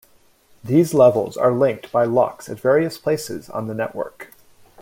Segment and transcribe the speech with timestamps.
[0.63, 4.33] These levels are linked by locks at various places on the network.